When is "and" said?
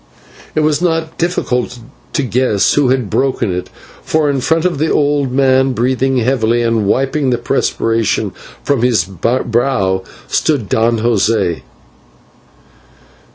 6.63-6.87